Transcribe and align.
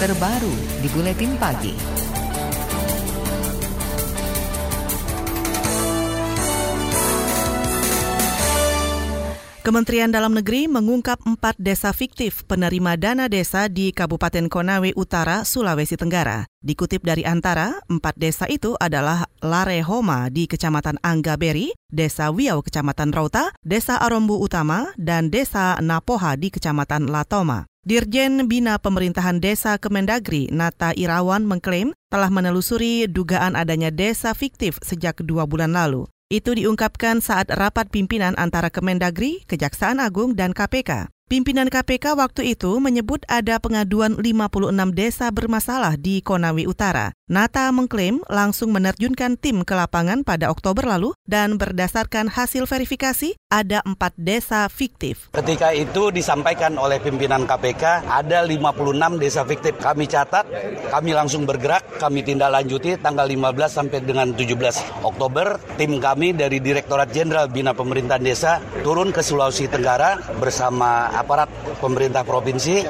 terbaru 0.00 0.80
di 0.80 0.88
Buletin 0.96 1.36
Pagi. 1.36 1.76
Kementerian 9.60 10.08
Dalam 10.08 10.32
Negeri 10.32 10.72
mengungkap 10.72 11.20
empat 11.20 11.60
desa 11.60 11.92
fiktif 11.92 12.48
penerima 12.48 12.96
dana 12.96 13.28
desa 13.28 13.68
di 13.68 13.92
Kabupaten 13.92 14.48
Konawe 14.48 14.88
Utara, 14.96 15.44
Sulawesi 15.44 16.00
Tenggara. 16.00 16.48
Dikutip 16.64 17.04
dari 17.04 17.28
antara, 17.28 17.76
empat 17.92 18.16
desa 18.16 18.48
itu 18.48 18.80
adalah 18.80 19.28
Larehoma 19.44 20.32
di 20.32 20.48
Kecamatan 20.48 20.96
Anggaberi, 21.04 21.76
Desa 21.92 22.32
Wiau 22.32 22.64
Kecamatan 22.64 23.12
Rauta, 23.12 23.52
Desa 23.60 24.00
Arombu 24.00 24.40
Utama, 24.40 24.96
dan 24.96 25.28
Desa 25.28 25.76
Napoha 25.84 26.40
di 26.40 26.48
Kecamatan 26.48 27.12
Latoma. 27.12 27.68
Dirjen 27.90 28.46
Bina 28.46 28.78
Pemerintahan 28.78 29.42
Desa 29.42 29.74
Kemendagri, 29.74 30.46
Nata 30.54 30.94
Irawan 30.94 31.42
mengklaim 31.42 31.90
telah 32.06 32.30
menelusuri 32.30 33.10
dugaan 33.10 33.58
adanya 33.58 33.90
desa 33.90 34.30
fiktif 34.30 34.78
sejak 34.78 35.18
dua 35.26 35.42
bulan 35.42 35.74
lalu. 35.74 36.06
Itu 36.30 36.54
diungkapkan 36.54 37.18
saat 37.18 37.50
rapat 37.50 37.90
pimpinan 37.90 38.38
antara 38.38 38.70
Kemendagri, 38.70 39.42
Kejaksaan 39.42 39.98
Agung, 39.98 40.38
dan 40.38 40.54
KPK. 40.54 41.10
Pimpinan 41.26 41.66
KPK 41.66 42.14
waktu 42.14 42.54
itu 42.54 42.78
menyebut 42.78 43.26
ada 43.26 43.58
pengaduan 43.58 44.14
56 44.22 44.70
desa 44.94 45.26
bermasalah 45.34 45.98
di 45.98 46.22
Konawe 46.22 46.62
Utara. 46.70 47.10
Nata 47.30 47.70
mengklaim 47.70 48.26
langsung 48.26 48.74
menerjunkan 48.74 49.38
tim 49.38 49.62
ke 49.62 49.70
lapangan 49.78 50.26
pada 50.26 50.50
Oktober 50.50 50.82
lalu 50.82 51.14
dan 51.30 51.62
berdasarkan 51.62 52.26
hasil 52.26 52.66
verifikasi 52.66 53.38
ada 53.46 53.86
empat 53.86 54.18
desa 54.18 54.66
fiktif. 54.66 55.30
Ketika 55.30 55.70
itu 55.70 56.10
disampaikan 56.10 56.74
oleh 56.74 56.98
pimpinan 56.98 57.46
KPK 57.46 58.02
ada 58.10 58.42
56 58.42 59.22
desa 59.22 59.46
fiktif. 59.46 59.78
Kami 59.78 60.10
catat, 60.10 60.42
kami 60.90 61.14
langsung 61.14 61.46
bergerak, 61.46 62.02
kami 62.02 62.26
tindak 62.26 62.50
lanjuti 62.50 62.98
tanggal 62.98 63.30
15 63.30 63.78
sampai 63.78 64.02
dengan 64.02 64.34
17 64.34 65.06
Oktober. 65.06 65.54
Tim 65.78 66.02
kami 66.02 66.34
dari 66.34 66.58
Direktorat 66.58 67.14
Jenderal 67.14 67.46
Bina 67.46 67.78
Pemerintahan 67.78 68.26
Desa 68.26 68.58
turun 68.82 69.14
ke 69.14 69.22
Sulawesi 69.22 69.70
Tenggara 69.70 70.18
bersama 70.42 71.14
aparat 71.14 71.46
pemerintah 71.78 72.26
provinsi 72.26 72.82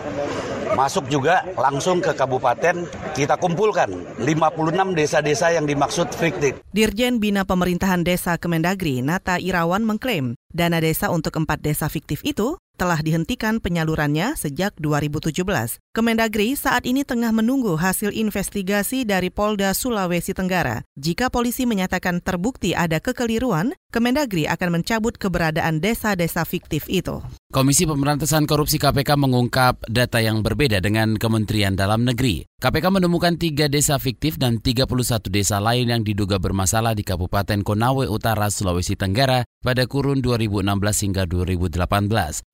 masuk 0.74 1.10
juga 1.10 1.46
langsung 1.58 1.98
ke 1.98 2.14
kabupaten 2.14 2.86
kita 3.16 3.34
kumpulkan 3.36 3.90
56 4.20 4.98
desa-desa 4.98 5.54
yang 5.54 5.66
dimaksud 5.66 6.12
fiktif. 6.14 6.58
Dirjen 6.70 7.18
Bina 7.18 7.42
Pemerintahan 7.42 8.06
Desa 8.06 8.38
Kemendagri 8.38 9.02
Nata 9.02 9.36
Irawan 9.41 9.82
mengklaim 9.82 10.38
dana 10.50 10.82
desa 10.82 11.10
untuk 11.14 11.34
empat 11.38 11.62
desa 11.62 11.86
fiktif 11.86 12.22
itu 12.26 12.58
telah 12.80 12.96
dihentikan 13.04 13.60
penyalurannya 13.60 14.41
sejak 14.41 14.72
2017. 14.80 15.44
Kemendagri 15.92 16.56
saat 16.56 16.88
ini 16.88 17.04
tengah 17.04 17.28
menunggu 17.28 17.76
hasil 17.76 18.08
investigasi 18.08 19.04
dari 19.04 19.28
Polda 19.28 19.76
Sulawesi 19.76 20.32
Tenggara. 20.32 20.80
Jika 20.96 21.28
polisi 21.28 21.68
menyatakan 21.68 22.24
terbukti 22.24 22.72
ada 22.72 22.96
kekeliruan, 22.96 23.76
Kemendagri 23.92 24.48
akan 24.48 24.80
mencabut 24.80 25.20
keberadaan 25.20 25.84
desa-desa 25.84 26.48
fiktif 26.48 26.88
itu. 26.88 27.20
Komisi 27.51 27.83
Pemberantasan 27.83 28.47
Korupsi 28.47 28.79
KPK 28.79 29.19
mengungkap 29.19 29.83
data 29.91 30.23
yang 30.23 30.39
berbeda 30.39 30.79
dengan 30.79 31.19
Kementerian 31.19 31.75
Dalam 31.75 32.06
Negeri. 32.06 32.47
KPK 32.61 32.95
menemukan 32.95 33.34
tiga 33.41 33.67
desa 33.67 33.98
fiktif 33.98 34.39
dan 34.39 34.62
31 34.62 34.87
desa 35.33 35.59
lain 35.59 35.91
yang 35.91 36.06
diduga 36.06 36.39
bermasalah 36.39 36.95
di 36.95 37.03
Kabupaten 37.03 37.67
Konawe 37.67 38.06
Utara, 38.06 38.53
Sulawesi 38.53 38.95
Tenggara 38.95 39.43
pada 39.65 39.89
kurun 39.91 40.21
2016 40.23 40.62
hingga 41.09 41.25
2018. 41.27 41.81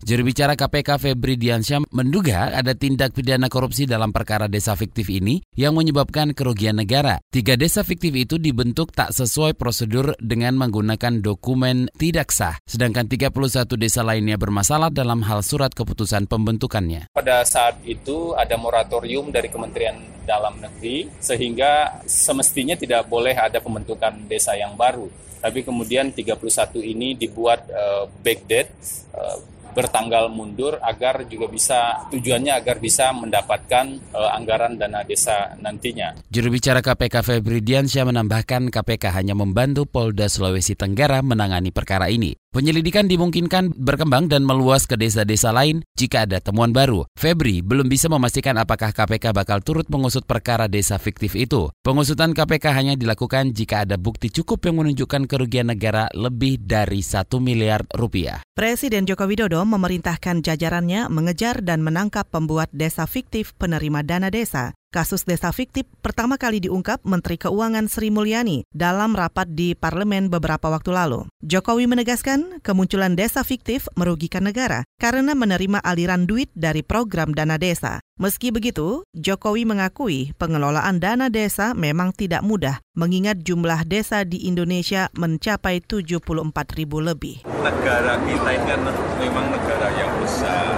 Juru 0.07 0.23
bicara 0.25 0.55
KPK 0.57 0.89
Febri 0.97 1.35
Diansyah 1.37 1.91
menduga 1.91 2.55
ada 2.55 2.73
tindak 2.73 3.19
pidana 3.19 3.51
korupsi 3.51 3.85
dalam 3.85 4.15
perkara 4.15 4.47
desa 4.47 4.79
fiktif 4.79 5.11
ini 5.11 5.43
yang 5.59 5.75
menyebabkan 5.75 6.33
kerugian 6.33 6.79
negara. 6.79 7.19
Tiga 7.35 7.59
desa 7.59 7.83
fiktif 7.83 8.15
itu 8.15 8.39
dibentuk 8.39 8.95
tak 8.95 9.11
sesuai 9.11 9.59
prosedur 9.59 10.15
dengan 10.23 10.55
menggunakan 10.55 11.19
dokumen 11.19 11.91
tidak 11.99 12.31
sah, 12.31 12.55
sedangkan 12.65 13.11
31 13.11 13.35
desa 13.75 14.06
lainnya 14.06 14.39
bermasalah 14.39 14.86
dalam 14.91 15.23
hal 15.25 15.41
surat 15.43 15.73
keputusan 15.73 16.27
pembentukannya. 16.31 17.11
Pada 17.15 17.43
saat 17.47 17.81
itu 17.87 18.35
ada 18.35 18.55
moratorium 18.61 19.31
dari 19.31 19.49
Kementerian 19.51 19.97
Dalam 20.27 20.59
Negeri 20.59 21.07
sehingga 21.23 22.03
semestinya 22.05 22.75
tidak 22.75 23.07
boleh 23.07 23.35
ada 23.35 23.63
pembentukan 23.63 24.27
desa 24.27 24.59
yang 24.59 24.75
baru. 24.75 25.07
Tapi 25.39 25.63
kemudian 25.63 26.11
31 26.11 26.37
ini 26.83 27.15
dibuat 27.15 27.71
uh, 27.71 28.11
backdate 28.25 28.73
uh, 29.15 29.39
bertanggal 29.77 30.33
mundur 30.33 30.81
agar 30.81 31.29
juga 31.29 31.53
bisa 31.53 32.09
tujuannya 32.09 32.57
agar 32.57 32.81
bisa 32.81 33.13
mendapatkan 33.13 34.01
uh, 34.17 34.33
anggaran 34.33 34.81
dana 34.81 35.05
desa 35.05 35.53
nantinya. 35.61 36.17
Juru 36.33 36.57
bicara 36.57 36.81
KPK 36.81 37.21
Febri 37.21 37.61
Diansyah 37.61 38.09
menambahkan 38.09 38.73
KPK 38.73 39.13
hanya 39.13 39.37
membantu 39.37 39.85
Polda 39.85 40.33
Sulawesi 40.33 40.73
Tenggara 40.73 41.21
menangani 41.21 41.69
perkara 41.69 42.09
ini. 42.09 42.33
Penyelidikan 42.56 43.05
dimungkinkan 43.05 43.77
berkembang 43.77 44.33
dan 44.33 44.41
meluas 44.41 44.89
ke 44.89 44.97
desa-desa 44.97 45.53
lain 45.53 45.84
jika 45.93 46.25
ada 46.25 46.41
temuan 46.41 46.72
baru. 46.72 47.05
Febri 47.12 47.61
belum 47.61 47.84
bisa 47.84 48.09
memastikan 48.09 48.56
apakah 48.56 48.97
KPK 48.97 49.37
bakal 49.37 49.61
turut 49.61 49.84
mengusut 49.93 50.25
perkara 50.25 50.65
desa 50.65 50.97
fiktif 50.97 51.37
itu. 51.37 51.69
Pengusutan 51.84 52.33
KPK 52.33 52.72
hanya 52.72 52.94
dilakukan 52.97 53.53
jika 53.53 53.84
ada 53.84 54.00
bukti 54.00 54.33
cukup 54.33 54.65
yang 54.65 54.81
menunjukkan 54.81 55.28
kerugian 55.28 55.69
negara 55.69 56.09
lebih 56.17 56.56
dari 56.65 57.05
satu 57.05 57.44
miliar 57.44 57.84
rupiah. 57.93 58.41
Presiden 58.56 59.05
Joko 59.05 59.28
Widodo 59.28 59.61
memerintahkan 59.61 60.41
jajarannya 60.41 61.12
mengejar 61.12 61.61
dan 61.61 61.84
menangkap 61.84 62.25
pembuat 62.25 62.73
desa 62.73 63.05
fiktif 63.05 63.53
penerima 63.61 64.00
dana 64.00 64.33
desa. 64.33 64.73
Kasus 64.97 65.29
desa 65.29 65.53
fiktif 65.53 65.84
pertama 66.01 66.41
kali 66.41 66.57
diungkap 66.57 67.05
Menteri 67.05 67.37
Keuangan 67.37 67.84
Sri 67.84 68.09
Mulyani 68.09 68.65
dalam 68.73 69.12
rapat 69.12 69.45
di 69.45 69.77
parlemen 69.77 70.33
beberapa 70.33 70.73
waktu 70.73 70.89
lalu. 70.89 71.29
Jokowi 71.45 71.84
menegaskan 71.84 72.65
kemunculan 72.65 73.12
desa 73.12 73.45
fiktif 73.45 73.93
merugikan 73.93 74.49
negara 74.49 74.89
karena 74.97 75.37
menerima 75.37 75.85
aliran 75.85 76.25
duit 76.25 76.49
dari 76.56 76.81
program 76.81 77.37
dana 77.37 77.61
desa. 77.61 78.01
Meski 78.17 78.49
begitu, 78.49 79.05
Jokowi 79.12 79.69
mengakui 79.69 80.33
pengelolaan 80.41 80.97
dana 80.97 81.29
desa 81.29 81.77
memang 81.77 82.17
tidak 82.17 82.41
mudah 82.41 82.81
mengingat 82.97 83.45
jumlah 83.45 83.85
desa 83.85 84.25
di 84.25 84.49
Indonesia 84.49 85.12
mencapai 85.12 85.85
74 85.85 86.25
ribu 86.73 87.05
lebih. 87.05 87.45
Negara 87.45 88.17
kita 88.25 88.49
ini 88.49 88.65
kan 88.65 88.81
memang 89.21 89.45
negara 89.53 89.93
yang 89.93 90.12
besar. 90.25 90.73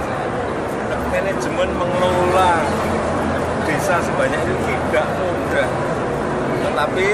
Manajemen 1.07 1.71
mengelola 1.79 2.67
desa 3.69 4.01
sebanyak 4.01 4.41
itu 4.49 4.55
tidak 4.65 5.05
mudah. 5.21 5.69
Tetapi 6.65 7.07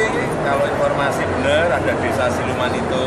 kalau 0.47 0.65
informasi 0.71 1.23
benar 1.27 1.67
ada 1.75 1.91
desa 1.99 2.31
siluman 2.31 2.71
itu 2.71 3.05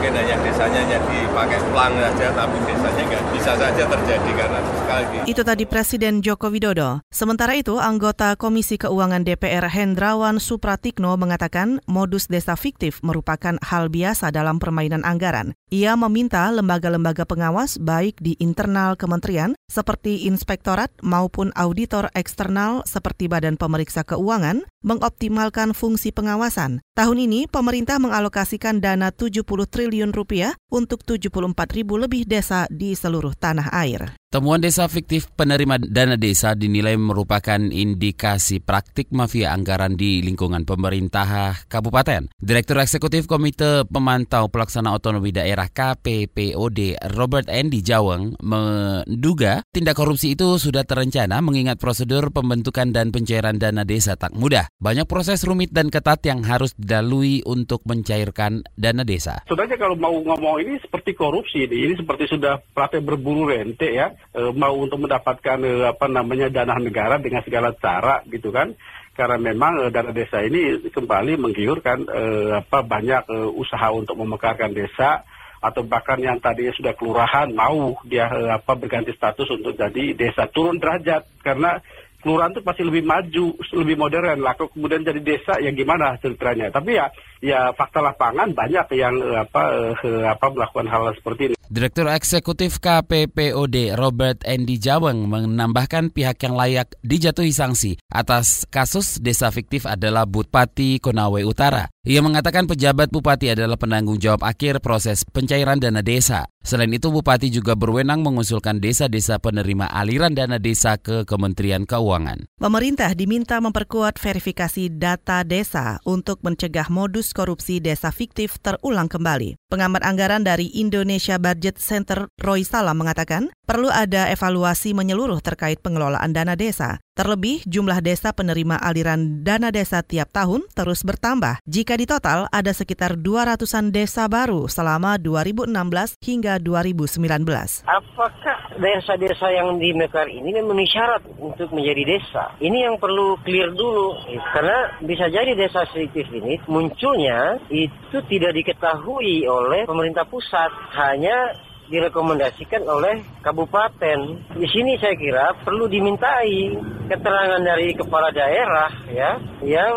mungkin 0.00 0.16
hanya 0.16 0.36
desanya 0.40 0.80
hanya 0.80 0.98
dipakai 1.12 1.60
pelang 1.60 1.92
saja, 1.92 2.32
tapi 2.32 2.56
desanya 2.64 3.02
nggak 3.04 3.24
bisa 3.36 3.52
saja 3.52 3.84
terjadi 3.84 4.30
karena 4.32 4.58
sekali 4.64 5.04
lagi. 5.04 5.18
Itu 5.28 5.42
tadi 5.44 5.64
Presiden 5.68 6.24
Joko 6.24 6.48
Widodo. 6.48 7.04
Sementara 7.12 7.52
itu, 7.52 7.76
anggota 7.76 8.32
Komisi 8.40 8.80
Keuangan 8.80 9.28
DPR 9.28 9.68
Hendrawan 9.68 10.40
Supratikno 10.40 11.12
mengatakan 11.20 11.84
modus 11.84 12.32
desa 12.32 12.56
fiktif 12.56 13.04
merupakan 13.04 13.60
hal 13.60 13.92
biasa 13.92 14.32
dalam 14.32 14.56
permainan 14.56 15.04
anggaran. 15.04 15.52
Ia 15.68 16.00
meminta 16.00 16.48
lembaga-lembaga 16.48 17.28
pengawas 17.28 17.76
baik 17.76 18.24
di 18.24 18.40
internal 18.40 18.96
kementerian 18.96 19.52
seperti 19.68 20.24
inspektorat 20.26 20.88
maupun 21.04 21.52
auditor 21.60 22.08
eksternal 22.16 22.88
seperti 22.88 23.28
Badan 23.28 23.60
Pemeriksa 23.60 24.00
Keuangan 24.02 24.64
mengoptimalkan 24.80 25.76
fungsi 25.76 26.08
pengawasan. 26.10 26.80
Tahun 27.00 27.16
ini 27.16 27.48
pemerintah 27.48 27.96
mengalokasikan 27.96 28.76
dana 28.76 29.08
70 29.08 29.40
triliun 29.48 30.12
rupiah 30.12 30.52
untuk 30.68 31.00
74 31.00 31.32
ribu 31.72 31.96
lebih 31.96 32.28
desa 32.28 32.68
di 32.68 32.92
seluruh 32.92 33.32
tanah 33.32 33.72
air. 33.72 34.20
Temuan 34.30 34.62
desa 34.62 34.86
fiktif 34.86 35.26
penerima 35.34 35.82
dana 35.90 36.14
desa 36.14 36.54
dinilai 36.54 36.94
merupakan 36.94 37.58
indikasi 37.58 38.62
praktik 38.62 39.10
mafia 39.10 39.50
anggaran 39.50 39.98
di 39.98 40.22
lingkungan 40.22 40.62
pemerintah 40.62 41.58
kabupaten. 41.66 42.30
Direktur 42.38 42.78
Eksekutif 42.78 43.26
Komite 43.26 43.82
Pemantau 43.90 44.46
Pelaksana 44.46 44.94
Otonomi 44.94 45.34
Daerah 45.34 45.66
KPPOD 45.66 47.10
Robert 47.18 47.50
Andy 47.50 47.82
Jaweng 47.82 48.38
menduga 48.38 49.66
tindak 49.74 49.98
korupsi 49.98 50.38
itu 50.38 50.62
sudah 50.62 50.86
terencana 50.86 51.42
mengingat 51.42 51.82
prosedur 51.82 52.30
pembentukan 52.30 52.94
dan 52.94 53.10
pencairan 53.10 53.58
dana 53.58 53.82
desa 53.82 54.14
tak 54.14 54.30
mudah. 54.38 54.70
Banyak 54.78 55.10
proses 55.10 55.42
rumit 55.42 55.74
dan 55.74 55.90
ketat 55.90 56.22
yang 56.22 56.46
harus 56.46 56.70
dilalui 56.78 57.42
untuk 57.50 57.82
mencairkan 57.82 58.62
dana 58.78 59.02
desa. 59.02 59.42
Sebenarnya 59.50 59.74
kalau 59.74 59.98
mau 59.98 60.14
ngomong 60.14 60.62
ini 60.62 60.78
seperti 60.78 61.18
korupsi, 61.18 61.66
ini 61.66 61.98
seperti 61.98 62.30
sudah 62.30 62.62
praktek 62.78 63.02
berburu 63.02 63.50
rente 63.50 63.90
ya 63.90 64.19
e, 64.34 64.40
mau 64.54 64.74
untuk 64.78 65.02
mendapatkan 65.02 65.58
e, 65.62 65.72
apa 65.88 66.06
namanya 66.06 66.48
dana 66.50 66.76
negara 66.78 67.16
dengan 67.18 67.42
segala 67.42 67.74
cara 67.76 68.22
gitu 68.26 68.54
kan 68.54 68.74
karena 69.14 69.36
memang 69.36 69.82
e, 69.82 69.84
dana 69.90 70.10
desa 70.14 70.42
ini 70.42 70.90
kembali 70.90 71.38
menggiurkan 71.38 71.98
e, 72.06 72.24
apa 72.60 72.84
banyak 72.84 73.22
e, 73.26 73.36
usaha 73.58 73.88
untuk 73.90 74.18
memekarkan 74.18 74.72
desa 74.72 75.22
atau 75.60 75.84
bahkan 75.84 76.16
yang 76.16 76.40
tadinya 76.40 76.72
sudah 76.72 76.96
kelurahan 76.96 77.52
mau 77.52 77.98
dia 78.08 78.30
e, 78.32 78.40
apa 78.48 78.72
berganti 78.78 79.12
status 79.12 79.50
untuk 79.50 79.76
jadi 79.76 80.16
desa 80.16 80.48
turun 80.48 80.80
derajat 80.80 81.28
karena 81.44 81.82
kelurahan 82.20 82.52
itu 82.52 82.62
pasti 82.62 82.82
lebih 82.84 83.04
maju, 83.08 83.46
lebih 83.80 83.96
modern 83.96 84.44
lah. 84.44 84.54
Kemudian 84.54 85.02
jadi 85.02 85.20
desa 85.24 85.56
ya 85.56 85.72
gimana 85.72 86.20
ceritanya. 86.20 86.68
Tapi 86.68 87.00
ya 87.00 87.08
ya 87.40 87.72
fakta 87.72 88.04
lapangan 88.04 88.52
banyak 88.52 88.86
yang 88.94 89.16
eh, 89.20 89.40
apa 89.40 89.62
eh, 90.04 90.24
apa 90.28 90.46
melakukan 90.52 90.86
hal 90.88 91.02
seperti 91.16 91.52
ini. 91.52 91.56
Direktur 91.70 92.10
Eksekutif 92.10 92.82
KPPOD 92.82 93.94
Robert 93.94 94.42
Endi 94.42 94.76
Jaweng 94.76 95.30
menambahkan 95.30 96.10
pihak 96.10 96.42
yang 96.42 96.54
layak 96.58 96.98
dijatuhi 97.06 97.54
sanksi 97.54 97.96
atas 98.10 98.66
kasus 98.68 99.22
desa 99.22 99.54
fiktif 99.54 99.86
adalah 99.86 100.26
Bupati 100.26 100.98
Konawe 100.98 101.40
Utara. 101.46 101.86
Ia 102.00 102.24
mengatakan 102.24 102.64
pejabat 102.64 103.12
bupati 103.12 103.52
adalah 103.52 103.76
penanggung 103.76 104.16
jawab 104.16 104.40
akhir 104.40 104.80
proses 104.80 105.20
pencairan 105.20 105.76
dana 105.76 106.00
desa. 106.00 106.48
Selain 106.64 106.88
itu, 106.88 107.12
bupati 107.12 107.52
juga 107.52 107.76
berwenang 107.76 108.24
mengusulkan 108.24 108.80
desa-desa 108.80 109.36
penerima 109.36 109.84
aliran 109.84 110.32
dana 110.32 110.56
desa 110.56 110.96
ke 110.96 111.28
Kementerian 111.28 111.84
Keuangan. 111.84 112.48
Pemerintah 112.56 113.12
diminta 113.12 113.60
memperkuat 113.60 114.16
verifikasi 114.16 114.88
data 114.92 115.44
desa 115.44 116.00
untuk 116.08 116.40
mencegah 116.40 116.88
modus 116.88 117.29
korupsi 117.32 117.80
desa 117.80 118.12
fiktif 118.12 118.60
terulang 118.60 119.08
kembali. 119.08 119.56
Pengamat 119.72 120.02
anggaran 120.04 120.44
dari 120.44 120.68
Indonesia 120.76 121.40
Budget 121.40 121.80
Center 121.80 122.28
Roy 122.38 122.62
Salam 122.62 122.98
mengatakan, 122.98 123.48
perlu 123.64 123.88
ada 123.88 124.28
evaluasi 124.28 124.92
menyeluruh 124.92 125.38
terkait 125.40 125.78
pengelolaan 125.80 126.34
dana 126.34 126.58
desa. 126.58 127.00
Terlebih, 127.16 127.66
jumlah 127.68 128.00
desa 128.00 128.32
penerima 128.32 128.80
aliran 128.80 129.44
dana 129.44 129.68
desa 129.68 130.00
tiap 130.00 130.32
tahun 130.32 130.64
terus 130.72 131.04
bertambah. 131.04 131.60
Jika 131.68 131.98
ditotal, 132.00 132.48
ada 132.48 132.72
sekitar 132.72 133.20
200-an 133.20 133.92
desa 133.92 134.24
baru 134.30 134.70
selama 134.70 135.20
2016 135.20 136.16
hingga 136.22 136.56
2019. 136.62 137.84
Apakah 137.84 138.59
desa-desa 138.80 139.52
yang 139.52 139.76
di 139.76 139.92
Mekar 139.92 140.26
ini 140.26 140.56
memenuhi 140.56 140.88
syarat 140.88 141.22
untuk 141.36 141.68
menjadi 141.70 142.02
desa? 142.16 142.56
Ini 142.58 142.90
yang 142.90 142.96
perlu 142.96 143.36
clear 143.44 143.70
dulu. 143.76 144.16
Karena 144.56 144.98
bisa 145.04 145.28
jadi 145.28 145.52
desa 145.52 145.84
selektif 145.92 146.26
ini 146.32 146.56
munculnya 146.66 147.60
itu 147.68 148.18
tidak 148.26 148.56
diketahui 148.56 149.44
oleh 149.44 149.84
pemerintah 149.84 150.24
pusat. 150.24 150.72
Hanya 150.96 151.54
direkomendasikan 151.90 152.86
oleh 152.86 153.20
kabupaten. 153.42 154.18
Di 154.54 154.66
sini 154.70 154.96
saya 154.96 155.18
kira 155.18 155.52
perlu 155.66 155.90
dimintai 155.90 156.78
keterangan 157.10 157.58
dari 157.58 157.92
kepala 157.98 158.30
daerah 158.30 158.88
ya 159.10 159.42
yang 159.66 159.94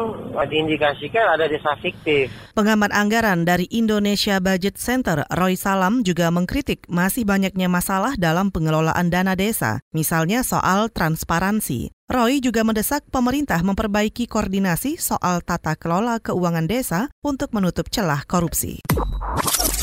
diindikasikan 0.49 1.37
ada 1.37 1.45
desa 1.45 1.77
fiktif. 1.77 2.33
Pengamat 2.57 2.89
anggaran 2.91 3.45
dari 3.45 3.69
Indonesia 3.69 4.41
Budget 4.41 4.81
Center 4.81 5.23
Roy 5.29 5.53
Salam 5.53 6.01
juga 6.01 6.33
mengkritik 6.33 6.89
masih 6.89 7.23
banyaknya 7.23 7.69
masalah 7.69 8.17
dalam 8.17 8.49
pengelolaan 8.49 9.13
dana 9.13 9.37
desa, 9.37 9.79
misalnya 9.93 10.41
soal 10.41 10.89
transparansi. 10.89 11.93
Roy 12.09 12.43
juga 12.43 12.61
mendesak 12.61 13.05
pemerintah 13.09 13.61
memperbaiki 13.61 14.29
koordinasi 14.29 15.01
soal 15.01 15.41
tata 15.41 15.73
kelola 15.73 16.21
keuangan 16.21 16.67
desa 16.69 17.09
untuk 17.25 17.53
menutup 17.55 17.89
celah 17.89 18.21
korupsi. 18.27 18.83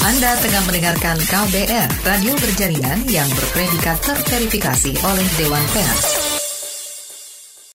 Anda 0.00 0.32
tengah 0.40 0.64
mendengarkan 0.64 1.20
KBR, 1.28 2.08
radio 2.08 2.32
berjaringan 2.40 3.04
yang 3.12 3.28
berpredikat 3.36 4.00
terverifikasi 4.00 4.96
oleh 4.96 5.26
Dewan 5.36 5.66
Pers. 5.76 6.29